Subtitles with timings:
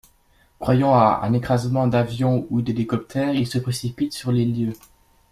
[0.57, 4.73] Croyant à un écrasement d'avion ou d'hélicoptère, il se précipite sur les lieux.